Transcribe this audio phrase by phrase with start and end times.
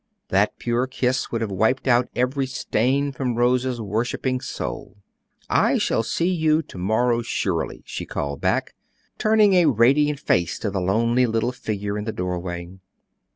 [0.29, 4.97] That pure kiss would have wiped out every stain from Rose's worshipping soul.
[5.47, 8.73] "I shall see you to morrow surely," she called back,
[9.19, 12.79] turning a radiant face to the lonely little figure in the doorway.